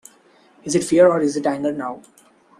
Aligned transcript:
Is 0.63 0.73
it 0.73 0.83
fear 0.83 1.07
or 1.11 1.19
is 1.21 1.37
it 1.37 1.45
anger 1.45 1.71
now? 1.71 2.01